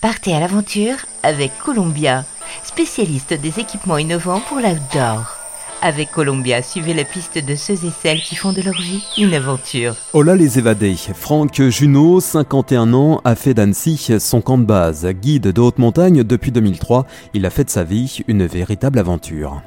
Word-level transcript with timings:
Partez 0.00 0.32
à 0.32 0.38
l'aventure 0.38 0.94
avec 1.24 1.50
Columbia, 1.58 2.24
spécialiste 2.62 3.34
des 3.34 3.58
équipements 3.58 3.98
innovants 3.98 4.40
pour 4.48 4.58
l'outdoor. 4.58 5.36
Avec 5.82 6.12
Columbia, 6.12 6.62
suivez 6.62 6.94
la 6.94 7.02
piste 7.02 7.44
de 7.44 7.56
ceux 7.56 7.84
et 7.84 7.90
celles 8.00 8.20
qui 8.20 8.36
font 8.36 8.52
de 8.52 8.62
leur 8.62 8.80
vie 8.80 9.02
une 9.18 9.34
aventure. 9.34 9.96
Hola 10.12 10.36
les 10.36 10.56
évadés. 10.56 10.94
Franck 11.14 11.60
Junot, 11.60 12.20
51 12.20 12.94
ans, 12.94 13.20
a 13.24 13.34
fait 13.34 13.54
d'Annecy 13.54 14.20
son 14.20 14.40
camp 14.40 14.58
de 14.58 14.64
base. 14.64 15.04
Guide 15.20 15.48
de 15.48 15.60
haute 15.60 15.78
montagne 15.78 16.22
depuis 16.22 16.52
2003, 16.52 17.04
il 17.34 17.44
a 17.44 17.50
fait 17.50 17.64
de 17.64 17.70
sa 17.70 17.82
vie 17.82 18.22
une 18.28 18.46
véritable 18.46 19.00
aventure. 19.00 19.62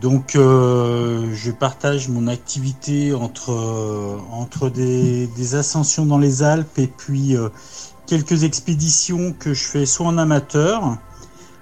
Donc 0.00 0.34
euh, 0.36 1.30
je 1.34 1.50
partage 1.50 2.08
mon 2.08 2.26
activité 2.26 3.14
entre, 3.14 3.52
euh, 3.52 4.70
des, 4.70 5.54
ascensions 5.54 6.06
dans 6.06 6.18
les 6.18 6.42
Alpes 6.42 6.78
et 6.78 6.86
puis 6.86 7.36
euh, 7.36 7.48
quelques 8.06 8.44
expéditions 8.44 9.32
que 9.38 9.54
je 9.54 9.64
fais 9.64 9.86
soit 9.86 10.06
en 10.06 10.18
amateur, 10.18 10.98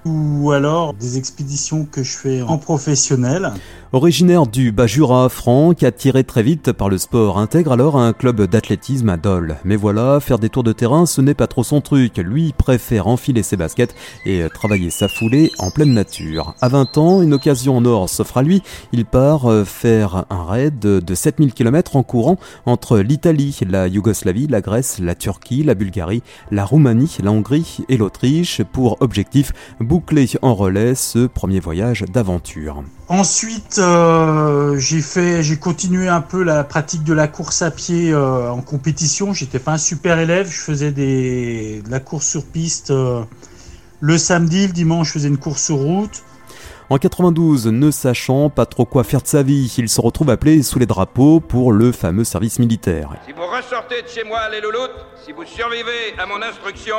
ou 0.05 0.51
alors 0.51 0.95
des 0.95 1.19
expéditions 1.19 1.85
que 1.85 2.03
je 2.03 2.17
fais 2.17 2.43
en 2.43 2.59
professionnel. 2.59 3.53
Originaire 3.95 4.47
du 4.47 4.73
Bas-Jura, 4.73 5.29
Franck, 5.29 5.83
attiré 5.83 6.25
très 6.25 6.43
vite 6.43 6.73
par 6.73 6.89
le 6.89 6.97
sport, 6.97 7.39
intègre 7.39 7.73
alors 7.73 7.99
un 7.99 8.15
club 8.15 8.41
d'athlétisme 8.41 9.11
à 9.11 9.19
Dole. 9.19 9.59
Mais 9.65 9.77
voilà, 9.77 10.19
faire 10.19 10.39
des 10.39 10.49
tours 10.49 10.63
de 10.63 10.73
terrain, 10.73 11.05
ce 11.05 11.21
n'est 11.21 11.35
pas 11.35 11.47
trop 11.47 11.63
son 11.63 11.83
truc. 11.83 12.17
Lui 12.17 12.55
préfère 12.57 13.07
enfiler 13.07 13.43
ses 13.43 13.59
baskets 13.59 13.95
et 14.25 14.45
travailler 14.55 14.89
sa 14.89 15.09
foulée 15.09 15.51
en 15.59 15.71
pleine 15.71 15.93
nature. 15.93 16.55
À 16.63 16.69
20 16.69 16.97
ans, 16.97 17.21
une 17.21 17.35
occasion 17.35 17.77
en 17.77 17.85
or 17.85 18.09
s'offre 18.09 18.39
à 18.39 18.43
lui. 18.43 18.63
Il 18.93 19.05
part 19.05 19.51
euh, 19.51 19.65
faire 19.67 20.25
un 20.31 20.45
raid 20.45 20.79
de 20.79 21.15
7000 21.15 21.53
km 21.53 21.97
en 21.97 22.03
courant 22.03 22.39
entre 22.65 22.99
l'Italie, 22.99 23.59
la 23.69 23.89
Yougoslavie, 23.89 24.47
la 24.47 24.63
Grèce, 24.63 25.01
la 25.01 25.15
Turquie, 25.15 25.65
la 25.65 25.75
Bulgarie, 25.75 26.23
la 26.51 26.65
Roumanie, 26.65 27.19
la 27.23 27.31
Hongrie 27.31 27.81
et 27.91 27.99
l'Autriche 27.99 28.63
pour 28.73 28.97
objectif 29.01 29.53
boucler 29.93 30.27
en 30.41 30.55
relais 30.55 30.95
ce 30.95 31.27
premier 31.27 31.61
voyage 31.61 32.01
d'aventure. 32.09 32.83
Ensuite, 33.09 33.77
euh, 33.77 34.79
j'ai 34.79 35.03
fait, 35.03 35.43
j'ai 35.43 35.59
continué 35.59 36.09
un 36.09 36.23
peu 36.23 36.43
la 36.43 36.65
pratique 36.65 37.05
de 37.05 37.13
la 37.13 37.29
course 37.29 37.61
à 37.61 37.71
pied 37.71 38.11
euh, 38.11 38.49
en 38.49 38.63
compétition. 38.63 39.35
J'étais 39.35 39.59
pas 39.59 39.73
un 39.73 39.79
super 39.79 40.19
élève, 40.19 40.51
je 40.51 40.61
faisais 40.63 40.93
des, 40.93 41.83
de 41.85 41.91
la 41.91 42.01
course 42.01 42.27
sur 42.27 42.47
piste 42.47 42.91
euh, 42.91 43.23
le 44.01 44.17
samedi, 44.17 44.67
le 44.67 44.73
dimanche, 44.73 45.09
je 45.09 45.13
faisais 45.13 45.29
une 45.29 45.37
course 45.37 45.63
sur 45.63 45.77
route. 45.77 46.23
En 46.89 46.97
92, 46.97 47.67
ne 47.67 47.91
sachant 47.91 48.49
pas 48.49 48.65
trop 48.65 48.87
quoi 48.87 49.05
faire 49.05 49.21
de 49.21 49.27
sa 49.27 49.43
vie, 49.43 49.75
il 49.77 49.91
se 49.91 50.01
retrouve 50.01 50.31
appelé 50.31 50.63
sous 50.63 50.79
les 50.79 50.87
drapeaux 50.87 51.41
pour 51.41 51.71
le 51.71 51.93
fameux 51.93 52.25
service 52.25 52.59
militaire. 52.59 53.11
Si 53.27 53.33
vous 53.33 53.47
ressortez 53.47 54.01
de 54.01 54.09
chez 54.09 54.25
moi, 54.25 54.49
les 54.51 54.63
louloutes, 54.63 55.05
si 55.23 55.33
vous 55.33 55.45
survivez 55.45 56.15
à 56.19 56.25
mon 56.25 56.41
instruction, 56.41 56.97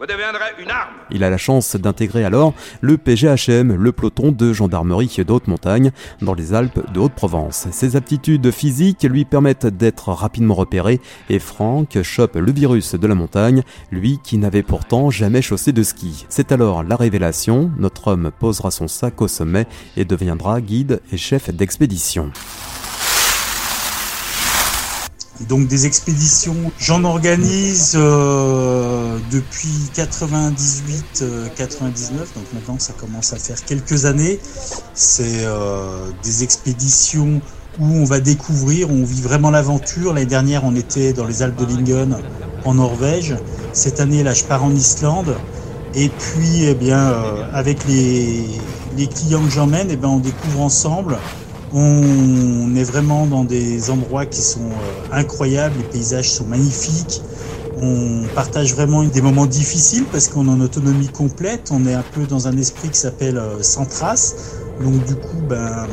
vous 0.00 0.06
deviendrez 0.06 0.54
une 0.58 0.70
arme. 0.70 0.94
Il 1.10 1.24
a 1.24 1.30
la 1.30 1.36
chance 1.36 1.76
d'intégrer 1.76 2.24
alors 2.24 2.54
le 2.80 2.96
PGHM, 2.96 3.74
le 3.74 3.92
peloton 3.92 4.32
de 4.32 4.54
gendarmerie 4.54 5.14
de 5.18 5.30
haute 5.30 5.46
montagne 5.46 5.92
dans 6.22 6.32
les 6.32 6.54
Alpes 6.54 6.80
de 6.92 7.00
Haute-Provence. 7.00 7.68
Ses 7.70 7.96
aptitudes 7.96 8.50
physiques 8.50 9.02
lui 9.02 9.26
permettent 9.26 9.66
d'être 9.66 10.08
rapidement 10.08 10.54
repéré 10.54 11.00
et 11.28 11.38
Franck 11.38 12.00
chope 12.02 12.36
le 12.36 12.50
virus 12.50 12.94
de 12.94 13.06
la 13.06 13.14
montagne, 13.14 13.62
lui 13.90 14.18
qui 14.24 14.38
n'avait 14.38 14.62
pourtant 14.62 15.10
jamais 15.10 15.42
chaussé 15.42 15.72
de 15.72 15.82
ski. 15.82 16.24
C'est 16.30 16.50
alors 16.50 16.82
la 16.82 16.96
révélation, 16.96 17.70
notre 17.76 18.08
homme 18.08 18.30
posera 18.38 18.70
son 18.70 18.88
sac 18.88 19.20
au 19.20 19.28
sommet 19.28 19.66
et 19.98 20.06
deviendra 20.06 20.62
guide 20.62 21.02
et 21.12 21.18
chef 21.18 21.50
d'expédition. 21.50 22.32
Donc 25.48 25.68
des 25.68 25.86
expéditions, 25.86 26.70
j'en 26.78 27.04
organise 27.04 27.94
euh, 27.96 28.69
depuis 29.30 29.90
98, 29.94 31.24
99, 31.56 32.20
euh, 32.20 32.38
donc 32.38 32.52
maintenant 32.52 32.78
ça 32.78 32.92
commence 32.92 33.32
à 33.32 33.36
faire 33.36 33.64
quelques 33.64 34.04
années. 34.04 34.38
C'est 34.94 35.44
euh, 35.44 36.10
des 36.22 36.42
expéditions 36.42 37.40
où 37.78 37.84
on 37.84 38.04
va 38.04 38.20
découvrir, 38.20 38.90
on 38.90 39.04
vit 39.04 39.22
vraiment 39.22 39.50
l'aventure. 39.50 40.12
L'année 40.12 40.26
dernière, 40.26 40.64
on 40.64 40.74
était 40.74 41.12
dans 41.12 41.24
les 41.24 41.42
Alpes 41.42 41.58
de 41.58 41.66
Lingen 41.66 42.18
en 42.64 42.74
Norvège. 42.74 43.36
Cette 43.72 44.00
année, 44.00 44.22
là, 44.22 44.34
je 44.34 44.44
pars 44.44 44.64
en 44.64 44.74
Islande. 44.74 45.36
Et 45.94 46.08
puis, 46.08 46.64
eh 46.64 46.74
bien, 46.74 47.14
avec 47.52 47.84
les, 47.86 48.46
clients 49.08 49.42
que 49.42 49.50
j'emmène, 49.50 49.88
eh 49.90 49.98
on 50.04 50.18
découvre 50.18 50.60
ensemble 50.60 51.18
on 51.70 52.74
est 52.74 52.84
vraiment 52.84 53.26
dans 53.26 53.44
des 53.44 53.90
endroits 53.90 54.26
qui 54.26 54.42
sont 54.42 54.82
euh, 54.82 55.02
incroyables, 55.10 55.78
les 55.78 55.84
paysages 55.84 56.32
sont 56.32 56.46
magnifiques. 56.46 57.24
On 57.76 58.28
partage 58.34 58.74
vraiment 58.74 59.04
des 59.04 59.20
moments 59.22 59.46
difficiles 59.46 60.08
parce 60.10 60.28
qu'on 60.28 60.48
est 60.48 60.50
en 60.50 60.60
autonomie 60.60 61.10
complète. 61.10 61.68
On 61.70 61.86
est 61.86 61.94
un 61.94 62.02
peu 62.02 62.26
dans 62.26 62.48
un 62.48 62.56
esprit 62.56 62.90
qui 62.90 62.98
s'appelle 62.98 63.38
euh, 63.38 63.62
sans 63.62 63.86
trace. 63.86 64.34
Donc 64.80 65.02
du 65.04 65.16
coup, 65.16 65.42
ben, 65.42 65.88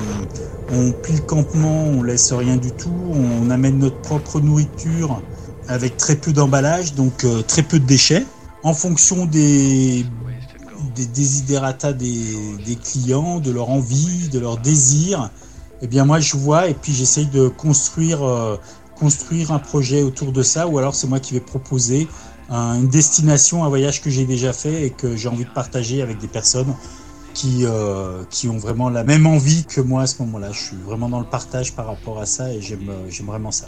on 0.68 0.94
plie 0.94 1.16
le 1.16 1.22
campement, 1.22 1.84
on 1.86 2.02
laisse 2.04 2.34
rien 2.34 2.58
du 2.58 2.76
tout. 2.76 3.12
On 3.14 3.50
amène 3.52 3.78
notre 3.80 4.02
propre 4.02 4.40
nourriture 4.42 5.24
avec 5.68 5.98
très 5.98 6.16
peu 6.16 6.34
d'emballage, 6.34 6.94
donc 6.96 7.24
euh, 7.24 7.44
très 7.44 7.64
peu 7.64 7.80
de 7.80 7.86
déchets. 7.86 8.26
En 8.64 8.74
fonction 8.74 9.26
des, 9.28 10.06
des 10.96 11.06
desiderata 11.08 11.94
des, 11.94 12.58
des 12.58 12.78
clients, 12.78 13.40
de 13.40 13.52
leur 13.52 13.70
envie, 13.70 14.30
de 14.30 14.40
leur 14.40 14.58
désir, 14.58 15.32
eh 15.82 15.88
bien 15.88 16.06
moi 16.06 16.20
je 16.20 16.36
vois 16.38 16.68
et 16.68 16.74
puis 16.74 16.94
j'essaye 16.94 17.28
de 17.28 17.48
construire, 17.48 18.24
euh, 18.24 18.58
construire 18.96 19.52
un 19.52 19.60
projet 19.60 20.02
autour 20.02 20.32
de 20.32 20.44
ça 20.44 20.68
ou 20.68 20.78
alors 20.78 20.96
c'est 20.96 21.08
moi 21.08 21.20
qui 21.20 21.34
vais 21.34 21.40
proposer 21.40 22.08
une 22.50 22.88
destination, 22.88 23.66
un 23.66 23.70
voyage 23.70 24.02
que 24.02 24.10
j'ai 24.10 24.26
déjà 24.26 24.54
fait 24.54 24.86
et 24.86 24.92
que 24.92 25.16
j'ai 25.16 25.28
envie 25.28 25.44
de 25.44 25.50
partager 25.50 26.02
avec 26.02 26.18
des 26.18 26.30
personnes 26.30 26.74
qui, 27.34 27.66
euh, 27.66 28.24
qui 28.30 28.48
ont 28.48 28.58
vraiment 28.58 28.90
la 28.90 29.04
même 29.04 29.28
envie 29.28 29.66
que 29.66 29.82
moi 29.82 30.04
à 30.04 30.08
ce 30.08 30.22
moment-là. 30.24 30.52
Je 30.52 30.60
suis 30.60 30.78
vraiment 30.78 31.10
dans 31.10 31.20
le 31.20 31.26
partage 31.26 31.76
par 31.76 31.86
rapport 31.86 32.20
à 32.20 32.26
ça 32.26 32.52
et 32.54 32.62
j'aime 32.62 32.90
vraiment 33.26 33.52
ça. 33.52 33.68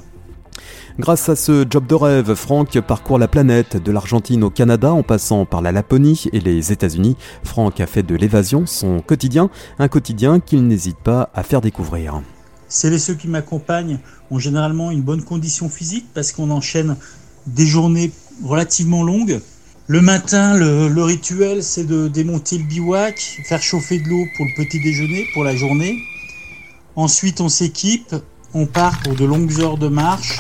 Grâce 1.00 1.30
à 1.30 1.36
ce 1.36 1.66
job 1.70 1.88
de 1.88 1.96
rêve, 1.96 2.36
Franck 2.36 2.80
parcourt 2.81 3.18
la 3.18 3.28
planète, 3.28 3.78
de 3.78 3.92
l'Argentine 3.92 4.44
au 4.44 4.50
Canada 4.50 4.92
en 4.92 5.03
passant 5.03 5.46
par 5.46 5.62
la 5.62 5.72
Laponie 5.72 6.25
et 6.34 6.40
les 6.40 6.72
États-Unis. 6.72 7.16
Franck 7.44 7.80
a 7.80 7.88
fait 7.88 8.03
de 8.03 8.16
l'évasion 8.16 8.66
son 8.66 9.00
quotidien, 9.00 9.50
un 9.80 9.88
quotidien 9.88 10.40
qu'il 10.40 10.68
n'hésite 10.68 10.98
pas 10.98 11.30
à 11.34 11.44
faire 11.44 11.62
découvrir. 11.62 12.22
C'est 12.68 12.90
les 12.90 13.00
ceux 13.00 13.16
qui 13.16 13.28
m'accompagnent 13.28 14.00
ont 14.30 14.40
généralement 14.40 14.92
une 14.92 15.02
bonne 15.02 15.24
condition 15.24 15.69
physique 15.69 16.08
parce 16.14 16.31
qu'on 16.31 16.52
enchaîne 16.52 16.98
des 17.48 17.66
journées 17.66 18.12
relativement 18.44 19.03
longues. 19.03 19.42
Le 19.88 20.02
matin, 20.02 20.56
le, 20.56 20.88
le 20.88 21.03
rituel, 21.03 21.64
c'est 21.64 21.86
de 21.86 22.08
démonter 22.08 22.59
le 22.59 22.66
bivouac, 22.66 23.19
faire 23.46 23.62
chauffer 23.62 24.00
de 24.00 24.08
l'eau 24.08 24.24
pour 24.38 24.46
le 24.46 24.64
petit 24.64 24.80
déjeuner, 24.80 25.25
pour 25.34 25.44
la 25.44 25.56
journée. 25.56 25.98
Ensuite, 26.96 27.42
on 27.42 27.50
s'équipe, 27.50 28.14
on 28.54 28.66
part 28.66 29.00
pour 29.00 29.16
de 29.16 29.26
longues 29.26 29.60
heures 29.60 29.78
de 29.78 29.88
marche 29.88 30.40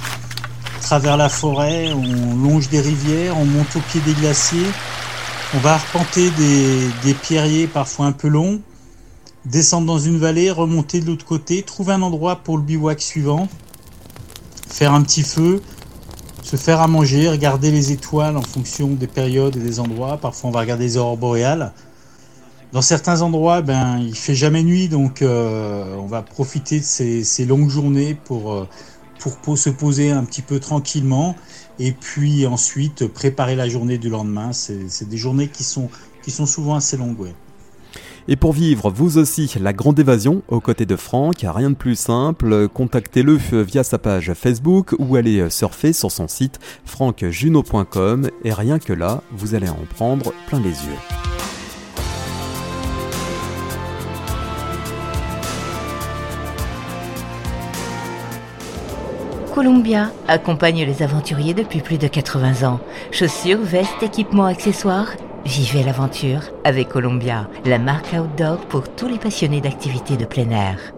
travers 0.89 1.17
la 1.17 1.29
forêt, 1.29 1.93
on 1.93 2.35
longe 2.35 2.67
des 2.69 2.81
rivières, 2.81 3.37
on 3.37 3.45
monte 3.45 3.75
au 3.75 3.79
pied 3.79 4.01
des 4.07 4.13
glaciers, 4.13 4.65
on 5.53 5.59
va 5.59 5.75
arpenter 5.75 6.31
des, 6.31 7.13
pierriers 7.13 7.67
parfois 7.67 8.07
un 8.07 8.11
peu 8.11 8.27
longs, 8.27 8.59
descendre 9.45 9.85
dans 9.85 9.99
une 9.99 10.17
vallée, 10.17 10.49
remonter 10.49 10.99
de 10.99 11.05
l'autre 11.05 11.25
côté, 11.25 11.61
trouver 11.61 11.93
un 11.93 12.01
endroit 12.01 12.37
pour 12.37 12.57
le 12.57 12.63
bivouac 12.63 12.99
suivant, 13.01 13.47
faire 14.67 14.93
un 14.93 15.03
petit 15.03 15.21
feu, 15.21 15.61
se 16.41 16.55
faire 16.55 16.81
à 16.81 16.87
manger, 16.87 17.29
regarder 17.29 17.69
les 17.69 17.91
étoiles 17.91 18.35
en 18.35 18.41
fonction 18.41 18.87
des 18.87 19.05
périodes 19.05 19.57
et 19.57 19.59
des 19.59 19.79
endroits. 19.79 20.17
Parfois 20.17 20.49
on 20.49 20.53
va 20.53 20.61
regarder 20.61 20.85
les 20.85 20.97
aurores 20.97 21.17
boréales. 21.17 21.71
Dans 22.71 22.83
certains 22.83 23.23
endroits, 23.23 23.63
ben, 23.63 23.97
il 23.99 24.15
fait 24.15 24.35
jamais 24.35 24.61
nuit, 24.61 24.89
donc 24.89 25.23
euh, 25.23 25.95
on 25.97 26.05
va 26.05 26.21
profiter 26.21 26.79
de 26.79 26.83
ces, 26.83 27.45
longues 27.45 27.69
journées 27.69 28.13
pour, 28.13 28.53
euh, 28.53 28.67
se 29.55 29.71
poser 29.71 30.11
un 30.11 30.23
petit 30.23 30.43
peu 30.43 30.59
tranquillement 30.59 31.35
et 31.79 31.91
puis 31.93 32.45
ensuite 32.45 33.07
préparer 33.07 33.55
la 33.55 33.67
journée 33.67 33.97
du 33.97 34.09
lendemain. 34.09 34.51
C'est 34.53 35.09
des 35.09 35.17
journées 35.17 35.47
qui 35.47 35.63
sont, 35.63 35.89
qui 36.21 36.29
sont 36.29 36.45
souvent 36.45 36.75
assez 36.75 36.95
longues. 36.95 37.33
Et 38.27 38.35
pour 38.35 38.53
vivre 38.53 38.91
vous 38.91 39.17
aussi 39.17 39.51
la 39.59 39.73
grande 39.73 39.97
évasion 39.97 40.43
aux 40.47 40.59
côtés 40.59 40.85
de 40.85 40.95
Franck, 40.95 41.37
rien 41.41 41.71
de 41.71 41.75
plus 41.75 41.95
simple, 41.95 42.67
contactez-le 42.67 43.39
via 43.63 43.83
sa 43.83 43.97
page 43.97 44.31
Facebook 44.35 44.93
ou 44.99 45.15
allez 45.15 45.49
surfer 45.49 45.91
sur 45.91 46.11
son 46.11 46.27
site 46.27 46.59
francjuno.com 46.85 48.29
et 48.43 48.53
rien 48.53 48.77
que 48.77 48.93
là, 48.93 49.23
vous 49.31 49.55
allez 49.55 49.69
en 49.69 49.79
prendre 49.95 50.31
plein 50.47 50.59
les 50.59 50.69
yeux. 50.69 51.28
Columbia 59.59 60.09
accompagne 60.29 60.85
les 60.85 61.03
aventuriers 61.03 61.53
depuis 61.53 61.81
plus 61.81 61.97
de 61.97 62.07
80 62.07 62.65
ans. 62.65 62.79
Chaussures, 63.11 63.59
vestes, 63.59 64.01
équipements, 64.01 64.45
accessoires. 64.45 65.11
Vivez 65.43 65.83
l'aventure 65.83 66.43
avec 66.63 66.87
Columbia, 66.87 67.49
la 67.65 67.77
marque 67.77 68.13
outdoor 68.13 68.59
pour 68.69 68.87
tous 68.87 69.09
les 69.09 69.17
passionnés 69.17 69.59
d'activités 69.59 70.15
de 70.15 70.23
plein 70.23 70.49
air. 70.51 70.93